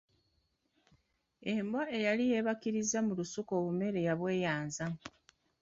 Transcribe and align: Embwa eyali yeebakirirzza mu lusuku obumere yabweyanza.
Embwa 1.55 1.83
eyali 1.97 2.23
yeebakirirzza 2.31 2.99
mu 3.05 3.11
lusuku 3.19 3.51
obumere 3.59 3.99
yabweyanza. 4.07 4.85